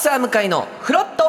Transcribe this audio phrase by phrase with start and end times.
[0.00, 1.24] サー向かいのフロット。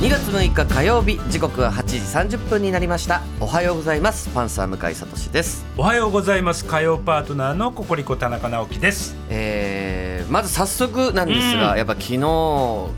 [0.00, 3.20] 2月6日火曜日時刻は8時30分になりました。
[3.38, 4.30] おはようございます。
[4.30, 5.66] パンサー向井聡です。
[5.76, 6.64] おはようございます。
[6.64, 9.14] 火曜パートナーのココリコ田中直樹です。
[9.28, 11.78] えー、まず早速なんですが、うん。
[11.78, 12.18] やっぱ昨日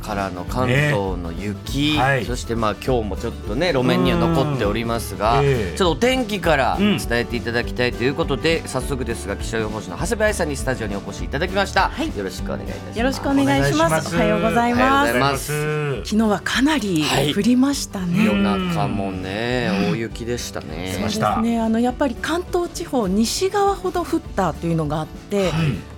[0.03, 2.25] からの関東の雪、ねはい。
[2.25, 5.47] そしてまあ今日もちょっとね路面には残っておりますが、うん。
[5.47, 5.77] ええ。
[5.77, 6.99] ちょっとお天気からうん。
[6.99, 12.17] 伝えていただきたいということで、早速ですが気象予報士の長谷部愛さんにスタジオにお越しいただきました、はい。
[12.17, 12.99] よろしくお願いいたします。
[12.99, 14.17] よろしくお願いします。
[14.17, 15.07] おはようございおはようます。
[15.07, 15.45] ございます。
[15.45, 17.35] す昨日はかなりはい。
[17.35, 18.25] 降りましたね。
[18.25, 20.93] 夜中もね、大雪でしたね。
[20.95, 21.61] そうですね。
[21.61, 25.51] あのやっぱり関東地方西側ほど降ったというのがあって、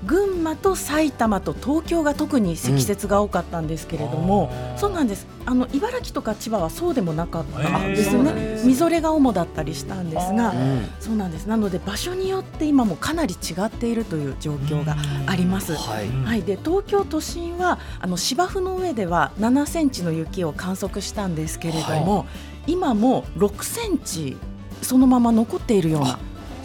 [0.05, 5.27] 群馬と埼玉と東京が特に積雪が多かったんですけれども、うんそうなんです。
[5.47, 11.47] あの茨城とか千葉はそうでもなかったへーですよねみぞれが主だったりしたんですがあ、うんそうなんです。
[11.47, 15.75] なので場所によって今もかなり違っているという状況があります。
[15.75, 16.07] はい。
[16.07, 22.27] うんはい、で東京都心はあの芝生の上では7センチの雪を観測したんですけれども、
[22.67, 24.37] 今も6センチ
[24.83, 26.19] そのまま残っているような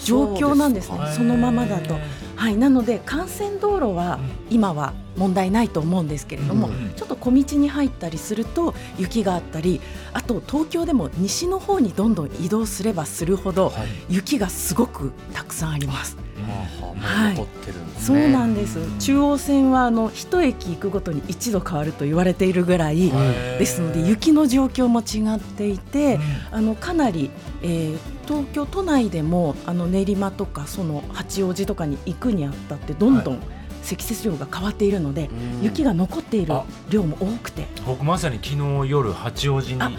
[0.04, 1.96] 状況なんですねそのままだと。
[2.42, 9.80] はい、なので幹線道路は今は問題ないと思うんですけれども、うんちょっと小道に入ったりすると雪があったり
[10.14, 13.88] あと東京でも西の方にどんどん移動すればするほどはい。
[14.10, 16.16] 雪がすごくたくさんあります。
[16.16, 17.36] もうはい。
[17.36, 18.32] 残ってるんですそうね。
[18.32, 18.80] なんです。
[19.00, 23.12] 中央線はあの一駅行くごとに一度変わると言われているぐらい
[23.60, 26.20] ですので雪の状況も違っていて、
[26.52, 27.98] あのかなり、えー
[28.32, 33.40] 東京都内でもあの練馬とかその八王子とかに行くにあったってどんどん
[33.82, 35.30] 積雪量が変わっているので、
[35.60, 35.64] うん。
[35.64, 36.64] 雪が残っているあ。
[36.90, 39.92] 量も多くて、僕まさに昨日夜八王子にあ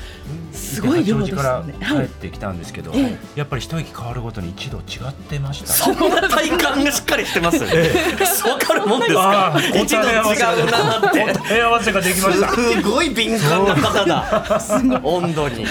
[0.53, 1.73] すごい量です八王よね。
[1.75, 7.63] 子から帰ってきたんですけど、えやっぱり一駅変わるごとに一度違ってましたそんな体感がしっかりしてます。
[7.63, 9.55] わかるもんですか？
[9.75, 11.33] 一度違うなって。
[11.33, 12.49] 答え合わせができました。
[12.53, 15.01] すごい敏感な方だ。
[15.03, 15.67] 温度に。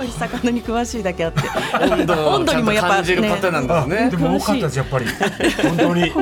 [0.00, 1.40] ぱり魚に詳しいだけあって
[1.92, 4.16] 温度温度にもやっぱ感じる方なんですねで。
[4.16, 5.06] も多かったですやっぱり
[5.62, 6.12] 本当に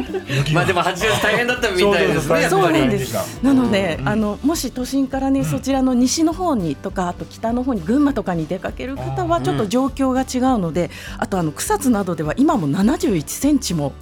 [0.52, 2.48] まあでも八王子大変だったみたいですね。
[2.48, 13.92] そうなんですなので、うんあのもし都心からね、そちらの西の方にとかあと北の方に群馬とかに出かける方はちょっと状況が違うので、あとあの草津などでは今も71センチも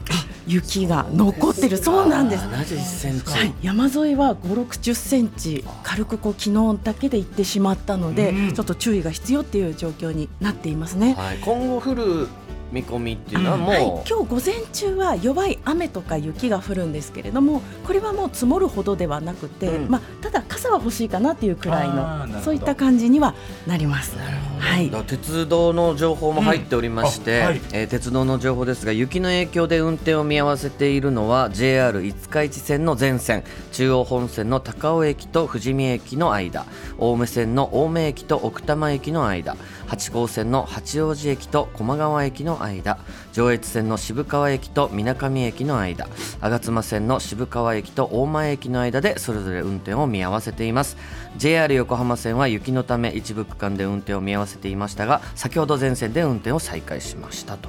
[0.47, 2.47] 雪が残ってるそうなんです。
[2.47, 3.31] 七十センチ。
[3.31, 11.15] はい、山沿いは5、6、10センチ軽くこう昨日だけで行ってしまったので、うんちょっと注意が必要っていう状況になっていますね。
[11.15, 11.39] はい。
[11.39, 12.29] 今後降る
[12.73, 19.91] 見込みっていうのははい、も今日午前中は弱い雨とか雪が降るんですけれどもこれはもう積もるほどではなくて、うん。
[19.91, 23.35] まあ、ただ傘は欲しいかなっていうくらいのそういった感じには
[23.67, 24.17] なります。
[24.17, 24.19] う。
[24.61, 24.91] はい。
[25.07, 27.45] 鉄道の情報も入っておりまして、うん。
[27.45, 27.61] あはい。
[27.73, 36.67] えー鉄道の情報ですが雪の影響で運転を見合わせているのは JR 五日市線の全線中央本線の高尾駅と富士見駅の間
[37.01, 39.57] 青梅線の青梅駅と奥多摩駅の間
[39.87, 42.99] 八高線の八王子駅と駒川駅の間。
[43.37, 46.09] 上越線の渋川駅と水上駅の間
[46.41, 50.97] 吾妻線の渋川駅と大前駅の間でそれぞれ運転を見合わせています。
[51.37, 57.69] JR 横浜線は雪のため一部区間で運転を見合わせていましたが先ほど全線で運転を再開しましたと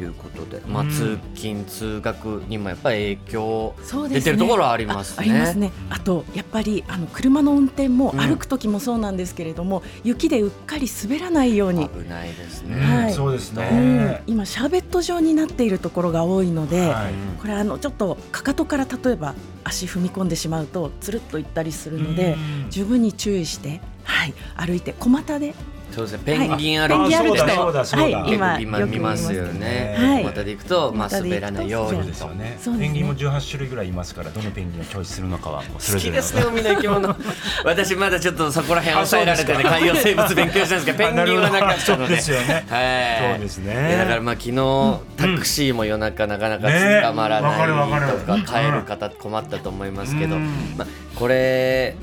[0.00, 3.74] いうことで、まあ、うん通勤通学にもやっぱり影響
[4.08, 5.16] 出てるところはありますね。
[5.18, 5.72] あありますね。
[5.90, 13.02] あとやっぱりあの車の運転も歩く時もそうなんですけれども、雪でうっかり滑らないように、危ないですうんね。
[13.02, 13.12] はい。
[13.12, 13.56] そうですうん。
[13.56, 17.14] ね、今シャーベット状になっているところが多いので、はい。
[17.40, 22.70] これあのちょっとかかとから例えば足踏み込んでしまうとつるっといったりするので、うん。
[22.70, 25.54] 十分に注意して、はい、歩いて小股で
[25.90, 26.20] そうですね。
[26.24, 28.18] ペンギン歩きペンギン歩きとあそうだそうだそうだ。
[28.18, 29.58] はい、今今よく見ますよね。
[29.58, 29.96] ね。
[29.98, 30.24] はい。
[30.24, 32.08] またで行くと、まあ滑らないようそうにと。
[32.08, 32.58] ですよね。
[32.78, 36.22] ペンギンも18種類ぐらいいますからどのペンギンをチョイスするのかはもうそれぞれの。
[36.22, 36.70] 好きですね海の。
[36.74, 37.16] 生き物
[37.64, 39.64] 私まだちょっとそこら辺抑えられてね。
[39.64, 42.64] 海洋生物勉強したんですけど ペンギンはなかったそうのでですよね。
[42.68, 43.32] はい。
[43.32, 43.96] そうですね。
[43.98, 47.72] だからまあ昨日タクシーも夜中なかなかね捕まらないる
[48.18, 50.74] とか帰る方困ったと思いますけどうん。
[50.76, 51.96] まあこれ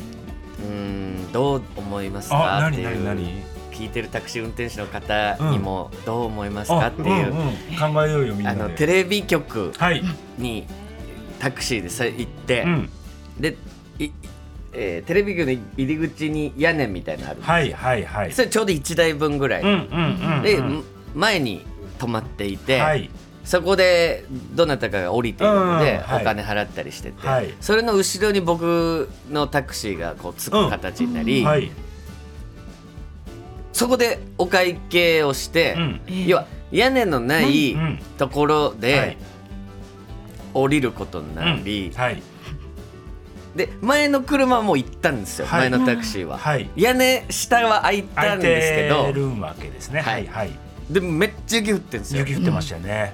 [0.60, 2.65] うんどう思いますか？
[2.65, 3.04] あっていう。
[3.04, 3.55] 何何何？
[3.75, 7.94] 聞いてるタクシー運転手の方にもどう思いますかあっていううんうん。
[7.94, 10.01] 考えようよみんなあでのテレビ局はい、
[10.38, 10.66] に
[11.39, 12.89] タクシーでさ行って、うん、
[13.38, 13.57] で
[14.00, 14.10] い、
[14.72, 18.31] えーテレビ局の入り口に屋根みたいなのある、はいはいはい。
[18.31, 20.42] それちょうど1台分ぐらい、うんうんうんうん。
[20.42, 20.63] で、
[21.13, 21.66] 前に
[22.00, 23.10] 止まっていて、はい。
[23.44, 24.25] そこで
[24.56, 26.22] どなたかが降りているので、うんはい。
[26.22, 27.54] お金払ったりしてて、はい。
[27.62, 31.69] それの後ろに僕のタクシーがこうつく形になり、はい
[33.75, 36.01] そこでお会計をして、うん。
[36.07, 38.00] ええ要は屋根のないうん。
[38.18, 38.80] ところはい。
[38.80, 39.18] で
[40.54, 42.24] 降りることになり、はい。
[43.54, 45.69] で前の車はもう行ったんですよ、はい。
[45.69, 46.69] 前のタクシーは、はい。
[46.77, 50.00] 屋根下は開いたんですけてどるわけですね。
[50.00, 50.24] ははい。
[50.24, 50.51] いはい。
[50.89, 52.22] でもめっちゃ雪降ってんですよ。
[52.22, 53.13] 雪降ってましたよね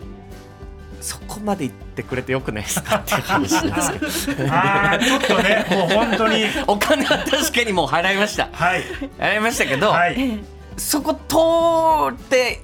[1.01, 6.45] そこまで行ってくれてよくないですかっていう話なんですけどちょっとねもう本当に。
[6.67, 8.49] お金は確かにもう払いました。
[8.51, 8.83] はい。
[9.17, 10.15] 払いましたけど、はい。
[10.17, 10.39] え
[10.77, 12.61] そこ通って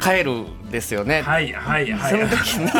[0.00, 2.10] 帰るんですよね、はいはいはい。
[2.10, 2.70] その時に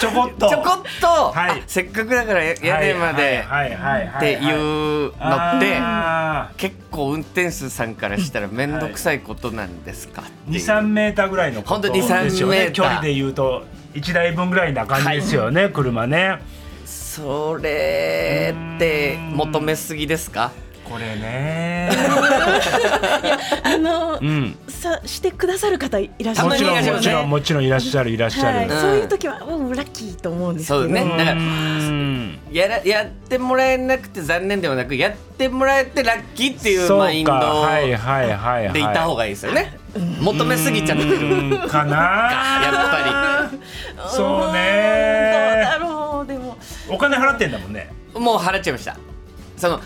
[0.00, 0.48] ちょこっと。
[0.48, 1.60] ちょこっと、はい。
[1.60, 4.52] あせっかくだから屋根まではいはいっていう
[5.02, 10.64] のってあ結構運転手さんからしたら面倒くさいことなんですかっていう。
[10.64, 12.58] 23メーターぐらいのことほんと2 3ですよね。
[12.58, 13.64] メーター距離で言うと
[13.94, 16.38] 1台分ぐらいな感じですよね、車ね。
[16.84, 20.50] それって求めすぎですか？
[20.84, 21.90] これね。
[23.64, 24.56] あのうん。
[24.68, 31.04] さしてくださる方いらっしゃたまにもちろんいらっしゃいますねもちろんもちろんいらっしゃるいらっしゃる、はい、うんそういう時はもうラッキーと思うんですけどそうね。
[31.04, 32.38] だからうん。
[32.52, 38.72] やらやってもらえなくて残念ではなくやってもらえてラッキーっていうマインドはいはいはいはい。
[38.72, 39.78] でいた方がいいですよね、
[40.20, 41.04] 求めすぎちゃって。
[41.04, 41.68] るうん。
[41.68, 41.96] かな。
[42.62, 44.40] やっそううん。
[44.42, 46.58] どうねだろうでも。
[46.88, 47.90] お金払ってんだもんね。
[48.14, 48.96] もう払っちゃいました。
[49.56, 49.80] そのい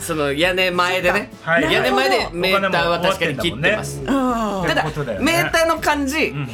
[0.00, 1.72] その屋根前でね、はい。
[1.72, 4.06] 屋根前でなメーターは確かに切ってます、うん。
[4.06, 4.84] ただ、
[5.20, 6.48] メーターの感じ、んん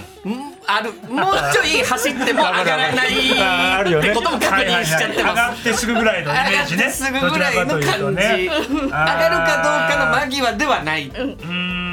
[0.66, 5.32] あるもうちょい走っても 上がらないってことも確認しちゃってはいはいはい。
[5.32, 6.90] 上がますってすぐぐらいのイメージね。
[6.90, 11.18] すぐぐらいの感じ、上がるかどうかの間際ではないって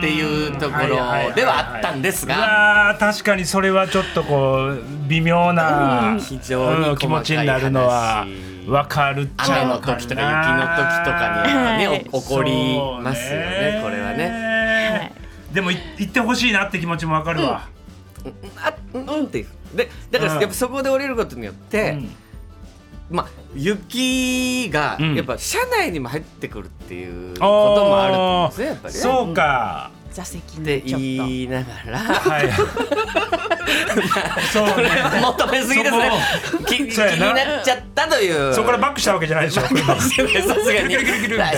[0.09, 2.35] いうところではあったんですが。
[2.35, 8.25] が確かにそれはちょっとこう微妙な、非常にうん気持ちになるのは
[8.67, 14.17] わかるっちゃ雨の時とか雪の時とかにはね、起こりますよねこれはね。
[14.17, 15.11] ね。
[15.53, 17.67] でもい行ってほしいなって気持ちもわかるわ、
[18.57, 19.47] あうんっていう。
[19.75, 20.41] でだからうん。
[20.41, 22.09] やっぱそこで降りることによって、うん。
[23.09, 25.15] まあ雪がうん。
[25.15, 28.99] やっぱ車内にも入ってくるっていうこともあるんですねやっぱりね。
[28.99, 30.99] そうか、座席ってにちょっと。
[30.99, 31.99] 言いながら。
[31.99, 32.49] はい。
[34.51, 34.67] そう。
[34.81, 34.89] ね
[35.21, 36.11] 求めすぎですね。
[36.67, 38.53] 気気にななっちゃったという。
[38.53, 39.73] そこからバックしたわけじゃないでしょさ す
[40.73, 40.95] がに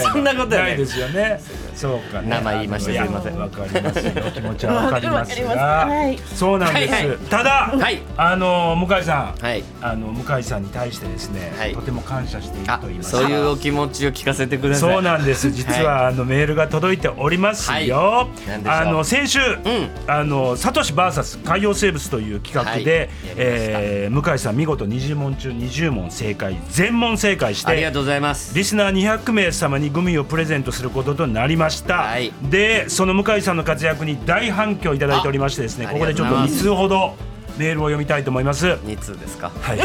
[0.02, 0.72] そんなことはない。
[0.72, 1.42] ないですよね。
[1.76, 2.30] そうかね。
[2.30, 2.92] 名前言いました。
[2.92, 3.38] すいません。
[3.38, 4.14] わかりますよ。
[4.34, 5.48] 気持ちはわかりますが。
[5.48, 5.58] ます。
[5.58, 6.94] はい、そうなんです。
[6.94, 7.18] はいはい。
[7.18, 8.02] ただ、はい。
[8.18, 9.64] あの向井さん、はい。
[9.82, 11.74] あの向井さんに対してですね、はい。
[11.74, 13.12] とても感謝しているあと言います。
[13.12, 13.18] か。
[13.18, 14.94] そういうお気持ちを聞かせてください。
[14.94, 15.52] そうなんです。
[15.52, 18.28] 実は、あのメールが届いておりますよ。
[18.66, 19.90] あの先週、ん。
[20.08, 23.38] あのサトシバーサス海洋生物という企画で、はい。
[23.38, 23.80] やりました。
[23.80, 27.72] えー向井さん見事20問中20問正解、全問正解して。
[27.72, 28.56] ありがとうございます。
[28.56, 32.32] リスナー200名様にグミをプレゼントすることとなりました、はい。
[32.50, 36.64] でその向井さんの活躍に大反響いただいておりましてですねあここでちょっと2ありがとうございます。
[36.64, 38.78] 通ほどメールを読みたいと思います。
[38.84, 39.52] 二通ですか？
[39.62, 39.80] はい。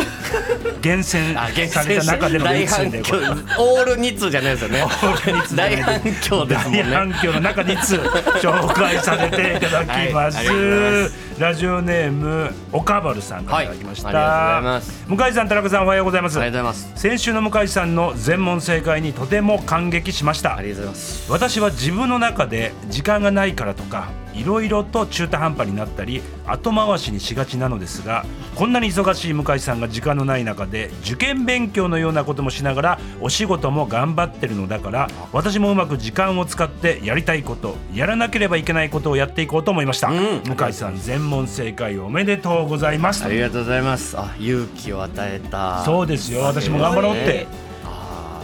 [0.80, 3.16] 厳選された中での2通大反響
[3.58, 4.84] オール2通じゃないですよね。
[5.54, 13.66] 大反響ですもん大ね反響の中2通紹介させていただきます,、ラジオネームおかばるさんからい。
[13.66, 15.06] ただきました、はいありがとうございます。
[15.08, 16.38] 向井さん田中さんおはようございます。
[16.38, 17.00] ありがとうございます。
[17.00, 20.56] 先週の向井さんの全問正解にとても感激しました。
[20.56, 21.30] ありがとうございます。
[21.30, 40.42] 私は自分の中で時間がないからとかいろいろと中途半端になったり後回しにしがちなのですがこんなに忙しい向井さんが時間のない中で受験勉強のようなこともしながらお仕事も頑張ってるのだから私もうまく時間を使ってやりたいことやらなければいけないことをやっていこうと思いました、うん。
[40.42, 43.24] 向井さん全問正解おめでとうございます。
[43.24, 44.16] ありがとうございます。
[44.18, 45.84] あ勇気を与えた。
[45.84, 46.42] そうですよ。
[46.42, 47.46] 私も頑張ろうって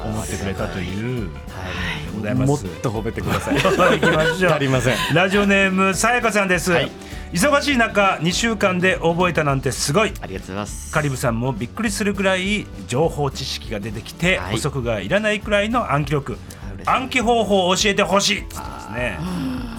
[0.06, 2.64] 思ってくれたというはいございます。
[2.64, 3.56] もっと褒めてください。
[3.56, 4.96] 行きましょう足りません。
[5.14, 6.90] ラジオネームさやかさんです、はい。
[7.32, 10.12] 忙しい中2週間で覚えたなんてすごい。
[10.20, 10.92] ありがとうございます。
[10.92, 14.52] カリブさんもびっくりするくらい情報知識が出てきて、はい。
[14.52, 16.38] 補足がいらないくらいの暗記力
[16.86, 19.18] 暗記方法を教えてほしいっつってますね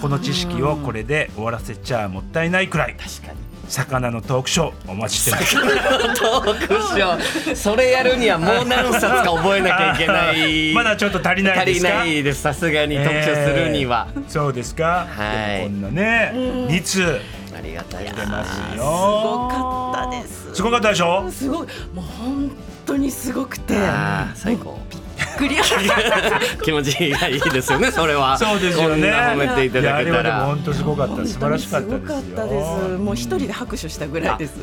[0.02, 2.96] この知識をこれで終わらせちゃもったいないくらい。
[2.96, 5.54] 確かに魚のトークショーお待ちしてます。
[6.20, 7.56] トークショー。
[7.56, 10.72] それやるにはもう何冊か覚えなきゃいけない。
[10.74, 11.94] まだちょっと足りない足りですか？
[11.98, 12.40] ないです。
[12.42, 15.62] さすがに特集するには、えーそうですか、はい。
[15.64, 17.20] こんなね、2通
[17.56, 18.14] ありがたいすよ。
[18.74, 20.54] すごかったです。
[20.54, 21.30] すごかったでしょ？
[21.30, 21.66] すごい。
[21.94, 22.50] もう本
[22.86, 23.74] 当にすごくて。
[24.34, 24.78] 最高
[25.38, 25.62] クリア。
[26.62, 28.36] 気持ちがいいですよねそれは。
[28.36, 28.90] そうですよね。
[28.90, 30.40] こんな褒めていただけたら。
[30.46, 31.24] 本当すごかった。
[31.24, 32.00] 素晴らしかったですよ。
[32.00, 32.98] すごかったです。
[32.98, 34.54] もう一人で拍手したぐらいです。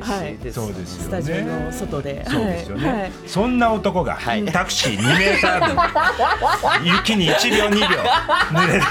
[0.00, 0.36] はい。
[0.38, 2.26] ですそうですよスタジオのね外で。
[2.28, 4.44] そうですよね、そんな男が、はい。
[4.46, 7.86] タクシー2メーター分雪に1秒2秒。
[8.52, 8.82] 濡れる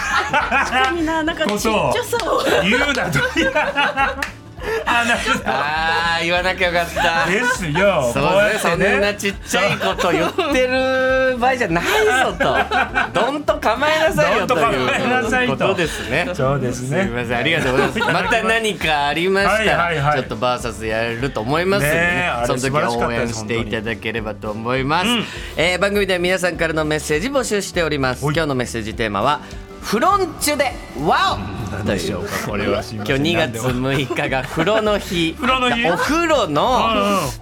[0.93, 3.19] みんななんかちっちゃさを言うなと
[5.45, 7.25] ああー言わなきゃよかった。
[7.29, 12.57] ですよそうね、そんなちっちゃいこと言ってる場合じゃないぞと。
[13.21, 16.29] どんと構えなさいよということですね。
[16.33, 17.03] そうですね。
[17.03, 17.38] すみません。
[17.38, 18.00] ありがとうございます。
[18.00, 20.13] また何かありましたら、はいはいはい。
[20.15, 25.25] ちょっとバーサスやれると思いますので、その時は応援していただければと思います、うん。
[25.57, 28.21] えー番組では皆さんからのメッセージ募集しております。
[28.21, 29.41] 今日のメッセージテーマは
[29.81, 30.71] フロンチュで
[31.05, 35.34] ワオでしょうかこれは今日2月6日が風呂の日。
[35.39, 35.86] 風呂の日？
[35.89, 36.89] お風呂の、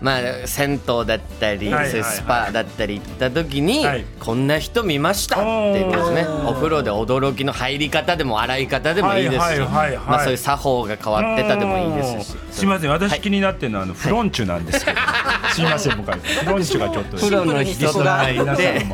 [0.01, 1.89] まあ、銭湯だったり、はいはいはい。
[1.91, 4.05] そういうスパだったり行った時に、はい。
[4.19, 6.25] こんな人見ましたっていうですね。
[6.45, 12.35] お風呂で驚きの入り方でも洗い方でもいいですし、まあ、そういう作法が変わってたでもいいですし。
[12.35, 14.97] うんすいません私気になってるのはあのフロンチュなんですけど、
[15.53, 18.85] すいません僕はフロンチュがちょっと風呂の人と書いて。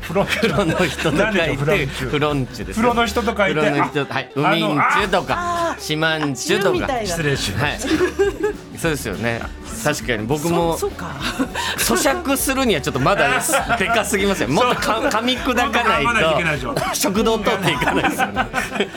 [0.00, 1.86] フロンチ風呂の人と書いフロンチュ？
[1.86, 3.60] てフロンチュです風呂の人と書いて。
[3.60, 4.30] はい。
[4.34, 4.40] ウ
[4.72, 6.88] ミンチュとか四万チュとか。
[7.04, 7.78] 失礼しまはい。
[8.78, 9.40] そうですよね。
[9.84, 11.06] 確かに僕そもうそうか。
[11.78, 13.28] 咀嚼するにはちょっとまだ
[13.78, 14.48] でかすぎますよ。
[14.48, 16.04] もっとか噛み砕かない
[16.60, 16.74] と。
[16.94, 18.44] 食道通っていかないですよね。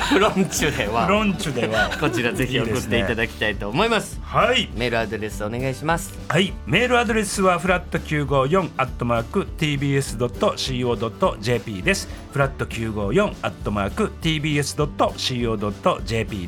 [0.09, 1.89] フロンチュでフロはンチュでは。
[1.99, 4.19] こちらぜひ送っていただきたいと思います。
[4.23, 4.69] はい。
[4.75, 6.17] メールアドレスお願いします。
[6.27, 10.61] はい、メールアドレスはフラット954アットマーク tbs.co.jp
[11.83, 12.24] です。
[12.35, 14.67] フラット954アットマーク tbs.co.jp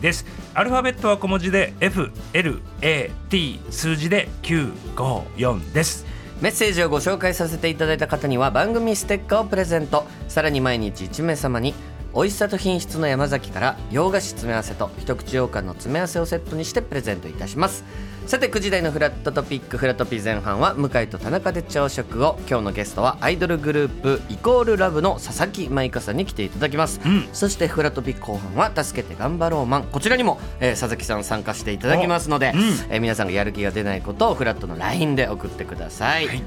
[0.02, 0.26] です。
[0.54, 6.06] アルファベットは小文字で F L A T 数字で954です。
[6.42, 11.74] メッセージをご紹介させていただいた方には番組ステッカーをプレゼントさらに毎日1名様に
[12.14, 17.86] 美味しさと品質の山崎から洋菓子詰め合わせと一口羊羹の詰め合わせをセットにしてプレゼントいたします
[18.28, 27.30] さて9時台のフラットトピックフラトピ前半は向井と田中で朝食を今日のゲストはアイドルグループイコールラブの佐々木舞香さんに来ていただきます、ん。
[27.32, 29.84] そしてフラトピ後半は助けて頑張ろうマン。
[29.84, 32.64] こちらにも、えー佐々木さん参加していただきますので、おうん。
[32.90, 36.44] えー皆さんがやる気が出ないことをフラットの LINE で送ってください、はい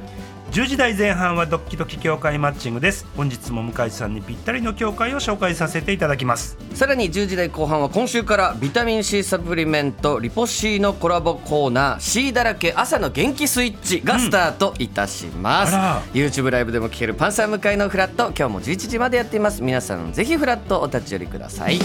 [0.50, 3.06] 10時台前半はドッキドキ協会マッチングです。
[3.16, 6.58] 本日も向井さんにぴったりの協会を紹介させていただきます。
[6.74, 21.78] さらに10時台後半は今週からビタミン C サプリメントリポ C のコラボコーナー C だらけ朝の元気スイッチがスタートいたします、あら YouTube ライブでも聴けるパンサー向かいのフラット今日も11時までやっています皆さんぜひフラットお立ち寄りください